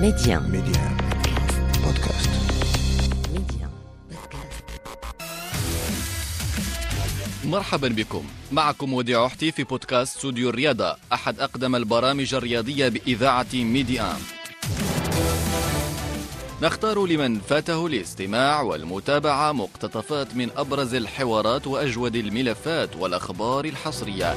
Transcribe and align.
Média. 0.00 0.40
Média. 0.40 0.82
Podcast. 1.84 2.30
Média. 3.34 3.68
Podcast. 4.10 4.62
مرحبا 7.44 7.88
بكم 7.88 8.24
معكم 8.52 8.92
وديع 8.94 9.28
حتي 9.28 9.52
في 9.52 9.64
بودكاست 9.64 10.16
استوديو 10.16 10.50
الرياضة 10.50 10.96
أحد 11.12 11.40
أقدم 11.40 11.76
البرامج 11.76 12.34
الرياضية 12.34 12.88
بإذاعة 12.88 13.46
ميدي 13.54 14.00
آم 14.00 14.18
نختار 16.62 17.06
لمن 17.06 17.40
فاته 17.40 17.86
الاستماع 17.86 18.60
والمتابعة 18.62 19.52
مقتطفات 19.52 20.36
من 20.36 20.50
أبرز 20.56 20.94
الحوارات 20.94 21.66
وأجود 21.66 22.16
الملفات 22.16 22.96
والأخبار 22.96 23.64
الحصرية 23.64 24.34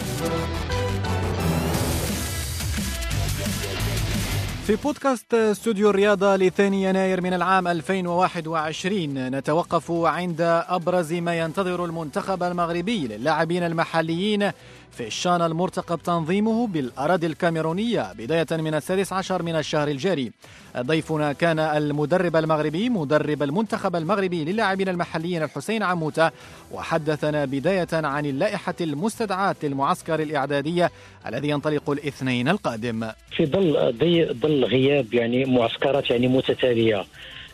في 4.70 4.76
بودكاست 4.76 5.34
استوديو 5.34 5.90
الرياضة 5.90 6.36
لثاني 6.36 6.84
يناير 6.84 7.22
من 7.22 7.34
العام 7.34 7.68
2021 7.68 9.36
نتوقف 9.36 9.92
عند 9.92 10.42
أبرز 10.70 11.14
ما 11.14 11.40
ينتظر 11.40 11.86
المنتخب 11.86 12.44
المغربي 12.44 13.08
للاعبين 13.08 13.64
المحليين 13.64 14.52
في 14.92 15.08
الشان 15.08 15.42
المرتقب 15.42 16.00
تنظيمه 16.04 16.68
بالأراضي 16.68 17.28
الكاميرونية 17.28 18.14
بداية 18.14 18.48
من 18.52 18.74
السادس 18.74 19.14
عشر 19.14 19.44
من 19.44 19.56
الشهر 19.56 19.88
الجاري. 19.88 20.32
ضيفنا 20.78 21.34
كان 21.34 21.60
المدرب 21.60 22.36
المغربي 22.36 22.90
مدرب 22.90 23.44
المنتخب 23.44 23.96
المغربي 23.96 24.46
للاعبين 24.46 24.90
المحليين 24.90 25.44
الحسين 25.44 25.84
عموتة 25.84 26.32
وحدثنا 26.72 27.46
بداية 27.46 27.88
عن 27.94 28.26
اللائحة 28.26 28.76
المستدعاة 28.82 29.56
للمعسكر 29.64 30.20
الإعدادية 30.22 30.92
الذي 31.28 31.50
ينطلق 31.50 31.90
الاثنين 31.90 32.50
القادم. 32.50 33.10
في 33.32 33.46
ظل 33.46 33.94
ظل 34.42 34.66
غياب 34.66 35.14
يعني 35.14 35.46
معسكرات 35.46 36.10
يعني 36.10 36.28
متتالية 36.28 37.00
آه، 37.00 37.06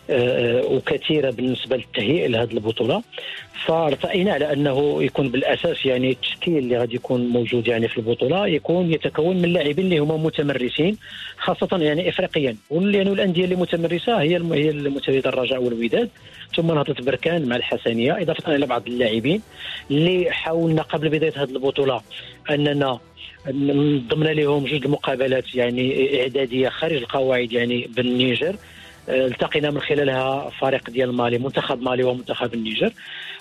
وكثيرة 0.09 1.31
بالنسبة 1.31 1.77
للتهيئ 1.77 2.27
لهذه 2.27 2.53
البطولة. 2.53 3.03
فارتأينا 3.65 4.33
على 4.33 4.53
أنه 4.53 5.03
يكون 5.03 5.29
بالأساس 5.29 5.85
يعني 5.85 6.11
التشكيل 6.11 6.57
اللي 6.57 6.77
غادي 6.77 6.95
يكون 6.95 7.27
موجود 7.27 7.67
يعني 7.67 7.87
في 7.87 7.97
البطولة 7.97 8.47
يكون 8.47 8.93
يتكون 8.93 9.41
من 9.41 9.53
لاعبين 9.53 9.85
اللي 9.85 9.99
هما 9.99 10.17
متمرسين 10.17 10.97
خاصة 11.37 11.77
يعني 11.77 12.09
افريقيا 12.09 12.55
لأنه 12.71 13.13
الأندية 13.13 13.43
اللي 13.43 13.55
متمرسة 13.55 14.21
هي 14.21 14.35
هي 14.35 14.69
المتولده 14.69 15.29
الرجاء 15.29 15.63
والوداد. 15.63 16.09
ثم 16.55 16.67
نهضة 16.67 16.95
بركان 17.05 17.45
مع 17.45 17.55
الحسنية 17.55 18.21
إضافة 18.21 18.55
إلى 18.55 18.65
بعض 18.65 18.87
اللاعبين 18.87 19.41
اللي 19.91 20.31
حاولنا 20.31 20.81
قبل 20.81 21.09
بداية 21.09 21.33
هذه 21.35 21.49
البطولة 21.49 22.01
أننا 22.49 22.99
ضمن 24.09 24.27
لهم 24.27 24.65
جوج 24.65 24.85
المقابلات 24.85 25.55
يعني 25.55 26.21
إعدادية 26.21 26.69
خارج 26.69 26.95
القواعد 26.95 27.51
يعني 27.53 27.89
بالنيجر. 27.95 28.49
آه، 28.49 28.57
التقينا 29.09 29.71
من 29.71 29.81
خلالها 29.81 30.49
فريق 30.49 30.89
ديال 30.89 31.13
مالي 31.13 31.37
منتخب 31.37 31.81
مالي 31.81 32.03
ومنتخب 32.03 32.53
النيجر. 32.53 32.93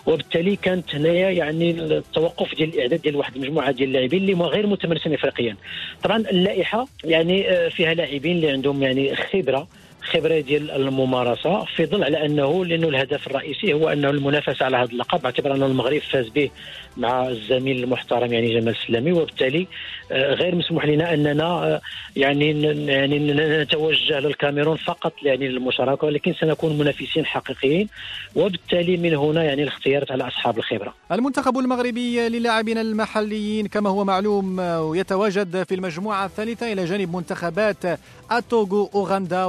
وبالتالي 0.06 0.56
كانت 0.56 0.94
هنايا 0.94 1.30
يعني 1.30 1.70
التوقف 1.70 2.54
ديال 2.54 2.74
الإعداد 2.74 3.00
ديال 3.02 3.16
واحد 3.16 3.36
المجموعة 3.36 3.70
ديال 3.70 3.88
اللاعبين 3.88 4.22
اللي 4.22 4.34
غير 4.34 4.66
متمرسين 4.66 5.14
افريقيا. 5.14 5.56
طبعا 6.02 6.16
اللائحة 6.16 6.86
يعني 7.04 7.50
آه، 7.50 7.68
فيها 7.68 7.94
لاعبين 7.94 8.36
اللي 8.36 8.50
عندهم 8.50 8.82
يعني 8.82 9.16
خبرة 9.16 9.68
خبره 10.14 10.40
ديال 10.40 10.70
الممارسة 10.70 11.64
في 11.64 11.86
ظل 11.86 12.04
على 12.04 12.26
أنه 12.26 12.64
لأنه 12.64 12.88
الهدف 12.88 13.26
الرئيسي 13.26 13.72
هو 13.72 13.88
أنه 13.88 14.10
المنافسة 14.10 14.64
على 14.64 14.76
هذا 14.76 14.92
اللقب. 14.92 15.22
باعتبار 15.22 15.54
انه 15.54 15.66
المغرب 15.66 15.98
فاز 15.98 16.28
به 16.28 16.50
مع 16.96 17.28
الزميل 17.28 17.84
المحترم 17.84 18.32
يعني 18.32 18.60
جمال 18.60 18.68
السلامي 18.68 19.12
وبالتالي 19.12 19.66
آه، 20.12 20.34
غير 20.34 20.54
مسموح 20.54 20.84
لنا 20.84 21.14
أننا 21.14 21.44
آه، 21.44 21.80
يعني 22.16 22.62
يعني 22.86 23.18
نتوجه 23.62 24.20
للكاميرون 24.20 24.76
فقط 24.76 25.12
يعني 25.22 25.48
للمشاركة 25.48 26.06
ولكن 26.06 26.34
سنكون 26.34 26.78
منافسين 26.78 27.26
حقيقيين. 27.26 27.88
وبالتالي 28.36 28.96
من 28.96 29.14
هنا 29.14 29.44
يعني 29.44 29.62
الاختيارات 29.62 30.10
على 30.10 30.28
أصحاب 30.28 30.58
الخبرة. 30.58 30.94
المنتخب 31.12 31.58
المغربي 31.58 32.28
للاعبين 32.28 32.78
المحليين 32.78 33.66
كما 33.66 33.90
هو 33.90 34.04
معلوم 34.04 34.60
يتواجد 34.94 35.62
في 35.62 35.74
المجموعة 35.74 36.26
الثالثة 36.26 36.72
إلى 36.72 36.84
جانب 36.84 37.16
منتخبات 37.16 37.84
التوغو 38.32 38.90
أوغندا 38.94 39.44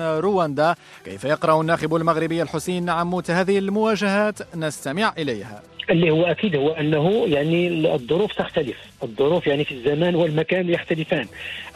رواندا. 0.00 0.74
كيف 1.04 1.24
يقرأ 1.24 1.60
الناخب 1.60 1.94
المغربي 1.94 2.42
الحسين 2.42 2.90
عموت 2.90 3.30
هذه 3.30 3.58
المواجهات؟ 3.58 4.56
نستمع 4.56 5.12
إليها. 5.18 5.62
اللي 5.90 6.10
هو 6.10 6.24
أكيد 6.24 6.56
هو 6.56 6.70
أنه 6.70 7.24
يعني 7.26 7.68
الظروف 7.94 8.32
تختلف، 8.32 8.76
الظروف 9.02 9.46
يعني 9.46 9.64
في 9.64 9.72
الزمان 9.74 10.14
والمكان 10.14 10.70
يختلفان. 10.70 11.26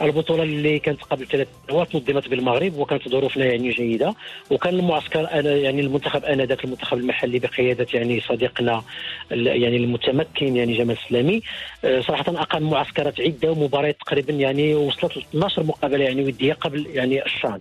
البطولة 0.01 0.43
اللي 0.43 0.79
كانت 0.79 1.01
قبل 1.03 1.27
ثلاث 1.27 1.47
سنوات 1.67 1.95
نظمت 1.95 2.27
بالمغرب 2.27 2.77
وكانت 2.77 3.09
ظروفنا 3.09 3.45
يعني 3.45 3.69
جيدة 3.69 4.15
وكان 4.51 4.73
المعسكر 4.79 5.31
أنا 5.31 5.51
يعني 5.51 5.81
المنتخب 5.81 6.25
آنذاك 6.25 6.63
المنتخب 6.65 6.97
المحلي 6.97 7.39
بقيادة 7.39 7.87
يعني 7.93 8.21
صديقنا 8.21 8.83
يعني 9.31 9.77
المتمكن 9.77 10.55
يعني 10.55 10.77
جمال 10.77 10.97
السلامي 11.05 11.41
آه، 11.85 12.01
صراحة 12.01 12.25
أقام 12.27 12.69
معسكرات 12.69 13.21
عدة 13.21 13.51
ومباريات 13.51 13.97
تقريبا 13.99 14.33
يعني 14.33 14.75
وصلت 14.75 15.17
ل 15.17 15.19
12 15.19 15.63
مقابلة 15.63 16.03
يعني 16.03 16.23
ودية 16.23 16.53
قبل 16.53 16.87
يعني 16.93 17.25
الشان. 17.25 17.59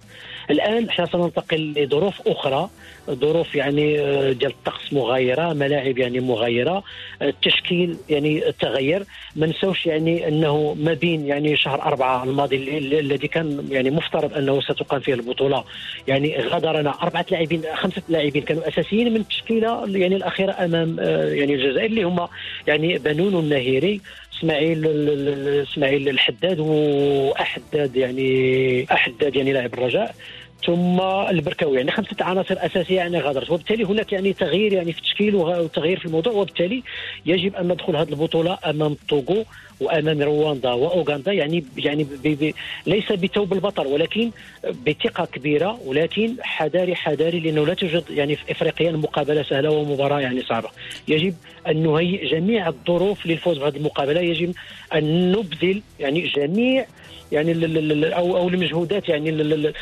الآن 0.50 0.88
إحنا 0.88 1.06
سننتقل 1.06 1.72
لظروف 1.76 2.28
أخرى 2.28 2.68
ظروف 3.10 3.54
يعني 3.54 4.00
آه، 4.00 4.32
ديال 4.32 4.50
الطقس 4.50 4.92
مغايرة 4.92 5.52
ملاعب 5.52 5.98
يعني 5.98 6.20
مغايرة 6.20 6.82
آه، 7.22 7.28
التشكيل 7.28 7.96
يعني 8.08 8.42
تغير 8.60 9.04
ما 9.36 9.46
نساوش 9.58 9.86
يعني 9.86 10.28
أنه 10.28 10.76
ما 10.80 10.92
بين 10.94 11.26
يعني 11.26 11.56
شهر 11.56 11.82
أربعة 11.82 12.24
الماضي 12.24 12.56
ال- 12.56 12.68
ال- 12.76 12.98
الذي 12.98 13.28
كان 13.28 13.66
يعني 13.70 13.90
مفترض 13.90 14.34
أنه 14.34 14.60
ستقام 14.60 15.00
فيه 15.00 15.14
البطولة. 15.14 15.64
يعني 16.08 16.36
غادرنا 16.40 16.94
أربعة 17.02 17.26
لاعبين 17.30 17.62
خمسة 17.74 18.02
لاعبين 18.08 18.42
كانوا 18.42 18.68
أساسيين 18.68 19.10
من 19.14 19.20
التشكيلة 19.20 19.84
يعني 19.98 20.16
الأخيرة 20.16 20.52
أمام 20.64 20.96
آه، 21.00 21.24
يعني 21.32 21.54
الجزائر 21.54 21.86
اللي 21.86 22.02
هم 22.02 22.28
يعني 22.66 22.98
بنون 22.98 23.34
النهيري 23.44 24.00
إسماعيل 24.38 24.86
إسماعيل 25.70 26.08
الحداد 26.08 26.60
وأحداد 26.60 27.96
يعني 27.96 28.86
أحداد 28.92 29.36
يعني 29.36 29.52
لاعب 29.52 29.74
الرجاء. 29.74 30.14
ثم 30.66 31.00
البركاوي 31.30 31.76
يعني 31.76 31.90
خمسة 31.90 32.16
عناصر 32.20 32.54
أساسية 32.58 32.96
يعني 32.96 33.20
غادرت. 33.20 33.50
وبالتالي 33.50 33.84
هناك 33.84 34.12
يعني 34.12 34.32
تغيير 34.32 34.72
يعني 34.72 34.92
في 34.92 34.98
التشكيل 34.98 35.34
وتغيير 35.34 35.98
في 35.98 36.06
الموضوع. 36.06 36.32
وبالتالي 36.32 36.82
يجب 37.26 37.54
أن 37.56 37.68
ندخل 37.68 37.96
هذه 37.96 38.08
البطولة 38.08 38.58
أمام 38.66 38.92
الطوغو 38.92 39.44
وأمام 39.80 40.22
رواندا 40.22 40.72
وأوغندا. 40.72 41.32
يعني 41.32 41.64
يعني 41.76 42.04
ب 42.04 42.22
ب 42.24 42.52
ليس 42.86 43.12
بثوب 43.12 43.52
البطل 43.52 43.86
ولكن 43.86 44.30
بثقة 44.86 45.24
كبيرة 45.24 45.80
ولكن 45.86 46.34
حذاري 46.42 46.94
حذاري 46.94 47.40
لأنه 47.40 47.66
لا 47.66 47.74
توجد 47.74 48.04
يعني 48.10 48.36
في 48.36 48.52
إفريقيا 48.52 48.92
مقابلة 48.92 49.42
سهلة 49.42 49.70
ومباراة 49.70 50.20
يعني 50.20 50.42
صعبة. 50.42 50.68
يجب 51.08 51.34
أن 51.68 51.82
نهيئ 51.82 52.26
جميع 52.30 52.68
الظروف 52.68 53.26
للفوز 53.26 53.58
بهذه 53.58 53.76
المقابلة. 53.76 54.20
يجب 54.20 54.54
أن 54.94 55.32
نبذل 55.32 55.82
يعني 56.00 56.20
جميع 56.20 56.86
يعني 57.32 57.52
أو 58.16 58.36
أو 58.36 58.48
المجهودات 58.48 59.08
يعني 59.08 59.30
ال- 59.30 59.72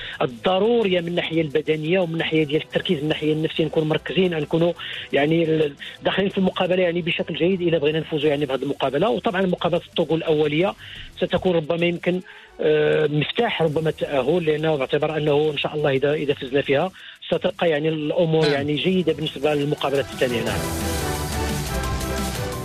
الضروريه 0.72 1.00
من 1.00 1.08
الناحيه 1.08 1.40
البدنية 1.42 2.00
ومن 2.00 2.12
الناحيه 2.12 2.44
ديال 2.44 2.62
التركيز 2.62 2.96
من 2.96 3.02
الناحيه 3.02 3.32
النفسية 3.32 3.64
نكون 3.64 3.88
مركزين 3.88 4.34
نكونوا 4.34 4.72
يعني 5.12 5.60
داخلين 6.02 6.28
في 6.28 6.38
المقابلة 6.38 6.82
يعني 6.82 7.02
بشكل 7.02 7.34
جيد 7.34 7.62
إذا 7.62 7.78
بغينا 7.78 8.00
نفوزوا 8.00 8.28
يعني 8.28 8.46
بهذه 8.46 8.62
المقابلة. 8.62 9.08
وطبعا 9.08 9.42
مقابلة 9.42 9.80
الطوغو 9.88 10.16
الأولية 10.16 10.74
ستكون 11.16 11.56
ربما 11.56 11.86
يمكن 11.86 12.20
آه، 12.60 13.06
مفتاح 13.06 13.62
ربما 13.62 13.88
التاهل 13.88 14.44
لأنه 14.44 14.76
باعتبار 14.76 15.16
أنه 15.16 15.50
إن 15.50 15.58
شاء 15.58 15.74
الله 15.74 15.90
اذا 15.90 16.12
إذا 16.12 16.34
فزنا 16.34 16.62
فيها 16.62 16.90
ستبقى 17.26 17.70
يعني 17.70 17.88
الأمور 17.88 18.42
نعم. 18.42 18.52
يعني 18.52 18.74
جيدة 18.74 19.12
بالنسبة 19.12 19.54
للمقابلات 19.54 20.04
الثانية. 20.04 20.44
نعم. 20.44 21.01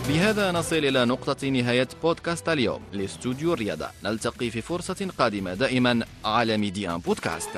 بهذا 0.08 0.52
نصل 0.52 0.76
إلى 0.76 1.06
نقطة 1.06 1.48
نهاية 1.48 1.88
بودكاست 2.04 2.50
اليوم. 2.50 2.82
لإستوديو 2.94 3.54
الرياضة 3.54 3.88
نلتقي 4.04 4.50
في 4.50 4.62
فرصة 4.62 5.08
قادمة 5.18 5.54
دائما 5.54 6.06
على 6.26 6.58
ميديان 6.58 6.98
بودكاست. 6.98 7.50